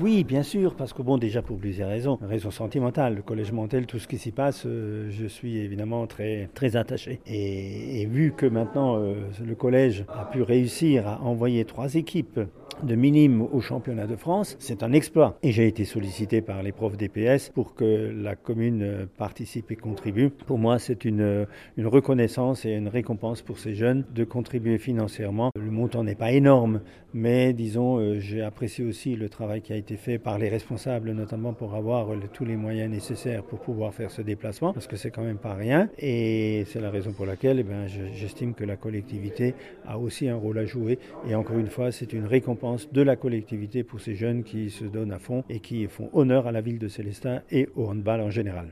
[0.00, 2.18] Oui, bien sûr, parce que bon, déjà pour plusieurs raisons.
[2.22, 6.48] Raison sentimentale, le collège Montel, tout ce qui s'y passe, euh, je suis évidemment très,
[6.54, 7.20] très attaché.
[7.26, 12.40] Et, et vu que maintenant euh, le collège a pu réussir à envoyer trois équipes
[12.82, 15.38] de minimes au championnat de France, c'est un exploit.
[15.42, 20.30] Et j'ai été sollicité par les profs DPS pour que la commune participe et contribue.
[20.30, 21.46] Pour moi, c'est une,
[21.78, 25.50] reconnaissance et une récompense pour ces jeunes de contribuer financièrement.
[25.54, 26.80] Le montant n'est pas énorme,
[27.14, 31.12] mais disons, euh, j'ai apprécié aussi le travail qui a été fait par les responsables,
[31.12, 35.10] notamment pour avoir tous les moyens nécessaires pour pouvoir faire ce déplacement, parce que c'est
[35.10, 35.88] quand même pas rien.
[35.98, 39.54] Et c'est la raison pour laquelle eh ben, j'estime que la collectivité
[39.86, 40.98] a aussi un rôle à jouer.
[41.28, 42.61] Et encore une fois, c'est une récompense
[42.92, 46.46] de la collectivité pour ces jeunes qui se donnent à fond et qui font honneur
[46.46, 48.60] à la ville de Célestin et au handball en général.